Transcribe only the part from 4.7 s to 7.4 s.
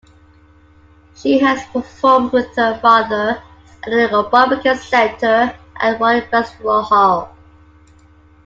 Centre and Royal Festival Hall.